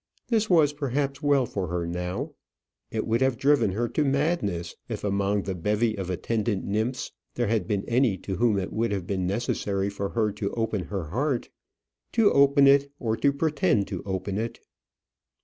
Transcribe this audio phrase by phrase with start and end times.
[0.29, 2.31] This was perhaps well for her now.
[2.89, 7.45] It would have driven her to madness if among the bevy of attendant nymphs there
[7.45, 11.09] had been any to whom it would have been necessary for her to open her
[11.09, 11.51] heart
[12.13, 14.59] to open it, or to pretend to open it.